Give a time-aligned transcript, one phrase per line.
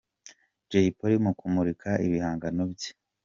[0.69, 2.91] Jay Polly mu kumurika ibihangano bye.